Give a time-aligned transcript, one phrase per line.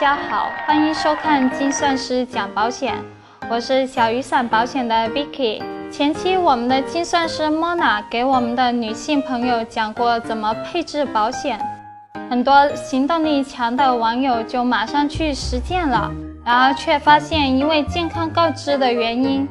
[0.00, 2.94] 大家好，欢迎收看精算师讲保险，
[3.50, 5.60] 我是小雨伞保险的 Vicky。
[5.90, 11.58] 前期我们的精算师 Mona 给我们的女性朋友讲过怎么配置保险，
[12.30, 16.08] 很多行动力强的网友就马上去实践了，
[16.44, 19.48] 然而却发现因为健康告知的原因，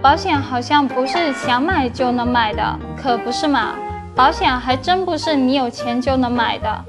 [0.00, 3.74] 保险好像不是想买就能买的，可不是嘛？
[4.16, 6.84] 保险还真不是你有钱就能买的，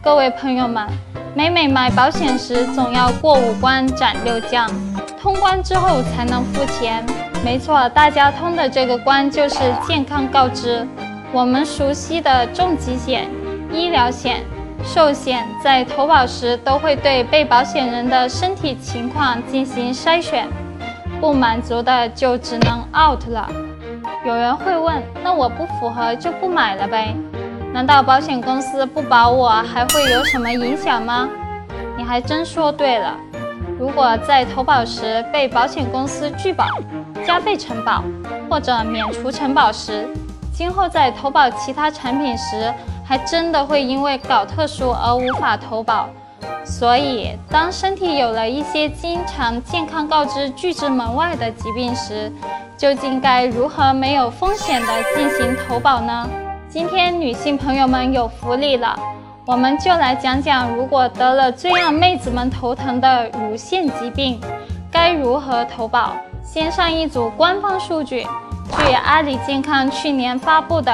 [0.00, 0.86] 各位朋友们。
[1.34, 4.68] 每每买保险时，总要过五关斩六将，
[5.18, 7.02] 通关之后才能付钱。
[7.42, 10.86] 没错，大家通的这个关就是健康告知。
[11.32, 13.30] 我们熟悉的重疾险、
[13.72, 14.44] 医疗险、
[14.84, 20.46] 寿险，在投保时都会对被保险人的身体情况进行筛选，
[21.18, 23.48] 不满足的就只能 out 了。
[24.26, 27.16] 有人会问，那我不符合就不买了呗？
[27.72, 31.26] 难道保险公司不保我还会有什么影响吗？
[31.96, 33.16] 你还真说对了。
[33.78, 36.66] 如果在投保时被保险公司拒保、
[37.26, 38.04] 加倍承保
[38.48, 40.06] 或者免除承保时，
[40.52, 46.10] 今后在投保其他产品时，还真的会因为搞特殊而无法投保。
[46.64, 52.30] 所以，当身体有了一些经常健康告知拒之门外的疾病时，
[52.76, 56.28] 究竟该如何没有风险的进行投保呢？
[56.72, 58.98] 今天女性朋友们有福利了，
[59.44, 64.40] 我们就来讲讲，如果得了最让妹子们头疼的乳腺疾病，
[64.90, 66.16] 该如何投保。
[66.42, 68.26] 先上一组官方数据，
[68.78, 70.90] 据阿里健康去年发布的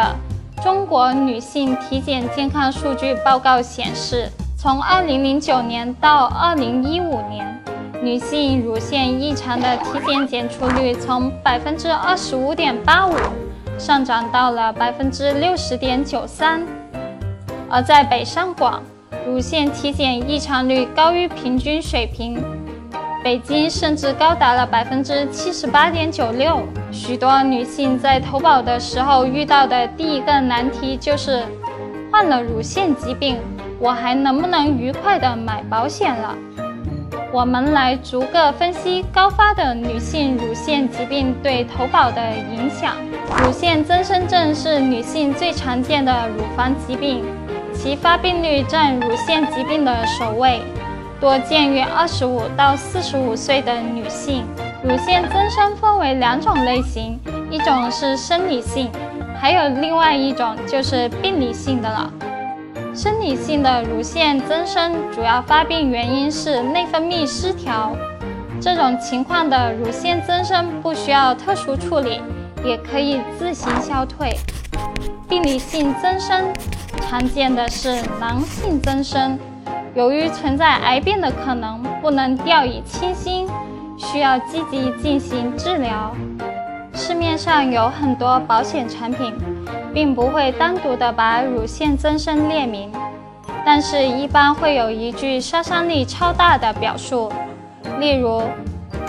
[0.64, 7.62] 《中国女性体检健康数据报告》显示，从2009年到2015年，
[8.02, 13.47] 女性乳腺异常的体检检出率从25.85%。
[13.78, 16.66] 上涨到了百分之六十点九三，
[17.70, 18.82] 而在北上广，
[19.24, 22.42] 乳腺体检异常率高于平均水平，
[23.22, 26.60] 北京甚至高达了百分之七十八点九六。
[26.90, 31.44] 许多女性在投保的时候遇到的第一个难题就是，
[32.10, 33.38] 患了乳腺疾病，
[33.78, 36.34] 我还能不能愉快的买保险了？
[37.30, 42.20] 我们来逐个分析高发的女性乳腺疾病对投保的
[42.54, 42.94] 影响。
[43.44, 47.22] 乳腺增生症是女性最常见的乳房疾病，
[47.74, 50.62] 其发病率占乳腺疾病的首位，
[51.20, 54.46] 多见于二十五到四十五岁的女性。
[54.82, 58.90] 乳腺增生分为两种类型，一种是生理性，
[59.38, 62.10] 还有另外一种就是病理性的了。
[62.98, 67.96] 生理性的乳腺增生主要发病原因是内分泌失调，
[68.60, 72.20] 这种情况的乳腺增生不需要特殊处理，
[72.64, 74.36] 也可以自行消退。
[75.28, 76.46] 病理性增生
[77.02, 79.38] 常见的是囊性增生，
[79.94, 83.48] 由于存在癌变的可能，不能掉以轻心，
[83.96, 86.12] 需要积极进行治疗。
[86.94, 89.32] 市面上有很多保险产品。
[89.98, 92.88] 并不会单独的把乳腺增生列明，
[93.66, 97.32] 但是一般会有一句杀伤力超大的表述，
[97.98, 98.40] 例如，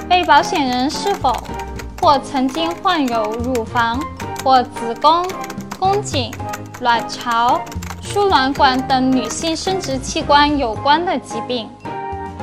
[0.09, 1.31] 被保险人是否
[2.01, 4.03] 或曾经患有乳房
[4.43, 5.23] 或子宫、
[5.77, 6.33] 宫颈、
[6.81, 7.61] 卵巢、
[8.01, 11.69] 输卵管等女性生殖器官有关的疾病，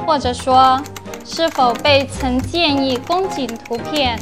[0.06, 0.80] 或者说，
[1.24, 4.16] 是否被曾建议宫颈图片、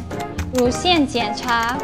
[0.55, 1.77] 乳腺检查。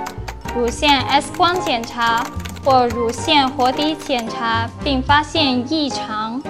[0.52, 2.26] 乳腺 X 光检查
[2.64, 6.42] 或乳腺活滴检查，并发现异常。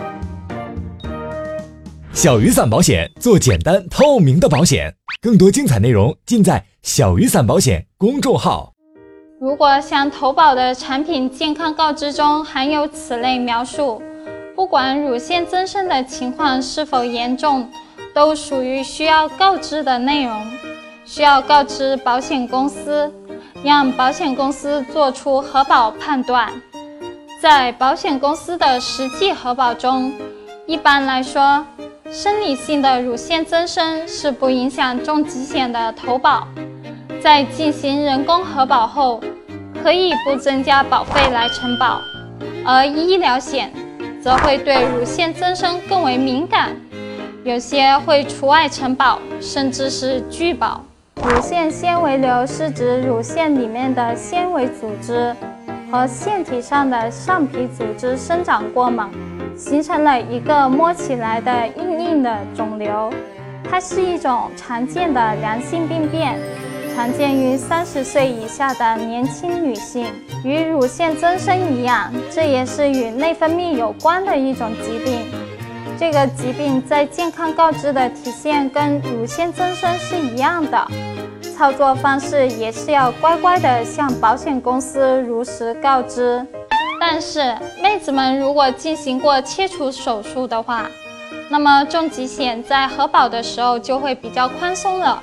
[2.15, 8.73] 小雨伞保险做简单透明的保险，更多精彩内容尽在小雨伞保险公众号。
[9.39, 14.03] 如果想投保的产品健康告知中含有此类描述，
[14.57, 17.71] 不管乳腺增生的情况是否严重，
[18.15, 20.43] 都属于需要告知的内容，
[21.05, 23.13] 需要告知保险公司。
[23.63, 26.51] 让保险公司做出核保判断。
[27.41, 30.13] 在保险公司的实际核保中，
[30.67, 31.65] 一般来说，
[32.11, 36.47] 生理性的乳腺增生是不影响重疾险的投保。
[37.23, 39.21] 在进行人工核保后，
[39.83, 42.01] 可以不增加保费来承保。
[42.65, 43.73] 而医疗险
[44.23, 46.77] 则会对乳腺增生更为敏感，
[47.45, 50.83] 有些会除外承保，甚至是拒保。
[51.23, 55.35] 乳腺纤维瘤是指乳腺里面的纤维组织
[55.91, 59.11] 和腺体上的上皮组织生长过猛，
[59.55, 63.13] 形成了一个摸起来的硬硬的肿瘤。
[63.69, 66.39] 它是一种常见的良性病变，
[66.95, 70.07] 常见于三十岁以下的年轻女性。
[70.43, 75.27] 与乳腺增生一样，这也是与内分泌有关的一种疾病。
[76.01, 80.89] 这个疾病在健康告知的体现跟乳腺增生是一样的，
[81.55, 86.43] 操作方式也是要乖乖的向保险公司如实告知。
[86.99, 90.87] 但是妹子们如果进行过切除手术的话，
[91.51, 95.23] 那么重疾险在核保的时候就会比较宽松了，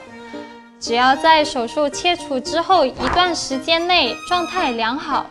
[0.79, 5.25] 只要在手术切除之后一段时间内状态良好，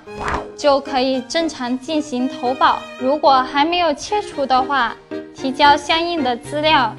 [0.56, 2.81] 就可以正常进行投保。
[2.98, 4.93] 如果还没有切除的话，
[5.46, 6.93] 提交相应的资料，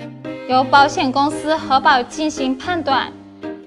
[0.47, 3.11] 由保险公司核保进行判断，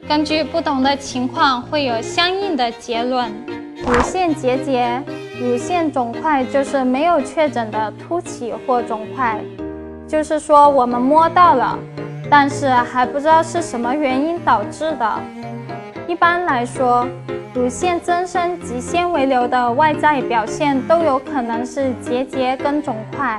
[0.08, 3.30] 根据不同的情况会有相应的结论。
[3.76, 5.02] 乳腺结节、
[5.38, 9.38] 乳腺肿块就是没有确诊的凸起或肿块。
[10.08, 11.78] 就是说，我们摸到了，
[12.30, 15.20] 但是还不知道是什么原因导致的。
[16.08, 17.06] 一般来说，
[17.52, 23.38] 乳腺增生及纤维瘤的外在表现都有可能是结节跟肿块。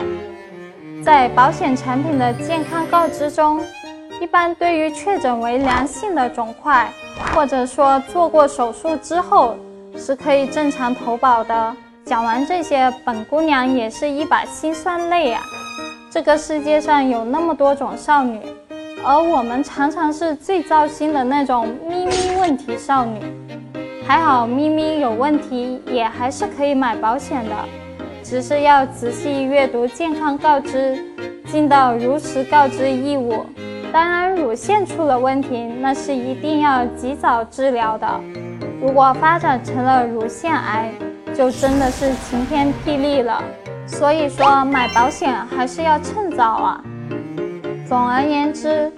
[1.04, 3.60] 在保险产品的健康告知中，
[4.22, 6.92] 一般对于确诊为良性的肿块，
[7.34, 9.56] 或者说做过手术之后，
[9.98, 11.76] 是可以正常投保的。
[12.06, 15.42] 讲完这些，本姑娘也是一把辛酸泪啊。
[16.12, 18.40] 这个世界上有那么多种少女，
[19.04, 23.20] 而我们常常是最糟心的那种咪咪问题少女。
[24.08, 27.56] 还好咪咪有问题也还是可以买保险的，
[28.32, 30.98] 只是要仔细阅读健康告知，
[31.48, 33.46] 尽到如实告知义务。
[33.92, 38.08] 当然，乳腺出了问题，那是一定要及早治疗的。
[38.82, 40.94] 如果发展成了乳腺癌，
[41.36, 43.44] 就真的是晴天霹雳了。
[43.86, 46.82] 所以说买保险还是要趁早啊。
[47.86, 48.90] 总而言之，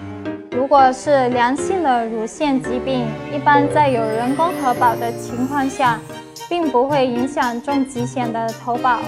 [0.51, 5.99] 如果是良性的乳腺疾病，一般在有人工核保的情况下，
[6.53, 8.99] 并不会影响重疾险的投保，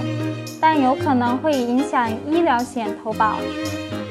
[0.60, 3.36] 但有可能会影响医疗险投保。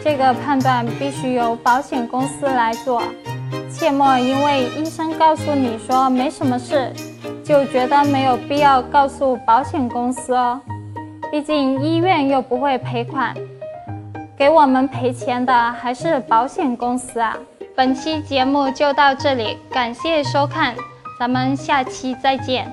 [0.04, 3.02] 这个判断必须由保险公司来做，
[3.68, 6.92] 切莫因为医生告诉你说没什么事，
[7.44, 10.60] 就觉得没有必要告诉保险公司哦。
[11.32, 13.34] 毕竟医院又不会赔款，
[14.38, 17.36] 给我们赔钱的还是保险公司啊！
[17.74, 20.76] 本期节目就到这里，感谢收看，
[21.18, 22.70] 咱们下期再见。